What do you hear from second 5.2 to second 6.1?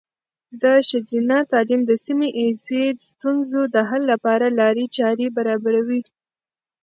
برابروي.